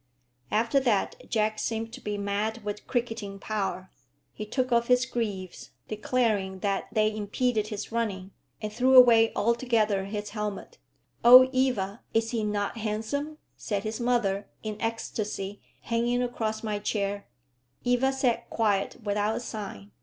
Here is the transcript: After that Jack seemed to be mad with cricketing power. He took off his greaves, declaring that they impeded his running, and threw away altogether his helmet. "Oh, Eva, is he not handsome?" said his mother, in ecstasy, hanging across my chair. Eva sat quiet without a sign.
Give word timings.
After 0.49 0.79
that 0.79 1.29
Jack 1.29 1.59
seemed 1.59 1.93
to 1.93 2.01
be 2.01 2.17
mad 2.17 2.63
with 2.63 2.87
cricketing 2.87 3.37
power. 3.37 3.91
He 4.33 4.47
took 4.47 4.71
off 4.71 4.87
his 4.87 5.05
greaves, 5.05 5.73
declaring 5.89 6.61
that 6.61 6.87
they 6.91 7.15
impeded 7.15 7.67
his 7.67 7.91
running, 7.91 8.31
and 8.63 8.73
threw 8.73 8.95
away 8.95 9.31
altogether 9.35 10.05
his 10.05 10.31
helmet. 10.31 10.79
"Oh, 11.23 11.47
Eva, 11.51 12.01
is 12.15 12.31
he 12.31 12.43
not 12.43 12.79
handsome?" 12.79 13.37
said 13.57 13.83
his 13.83 13.99
mother, 13.99 14.49
in 14.63 14.81
ecstasy, 14.81 15.61
hanging 15.81 16.23
across 16.23 16.63
my 16.63 16.79
chair. 16.79 17.27
Eva 17.83 18.11
sat 18.11 18.49
quiet 18.49 18.97
without 19.03 19.35
a 19.35 19.39
sign. 19.39 19.91